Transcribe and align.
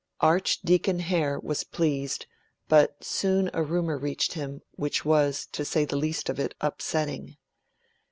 Archdeacon 0.21 0.97
Hare 0.97 1.39
was 1.39 1.63
pleased, 1.63 2.25
but 2.67 3.03
soon 3.03 3.51
a 3.53 3.61
rumour 3.61 3.99
reached 3.99 4.33
him, 4.33 4.63
which 4.71 5.05
was, 5.05 5.45
to 5.51 5.63
say 5.63 5.85
the 5.85 5.95
least 5.95 6.27
of 6.27 6.39
it, 6.39 6.55
upsetting. 6.59 7.37